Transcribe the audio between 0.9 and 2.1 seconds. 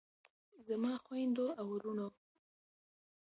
خویندو او وروڼو.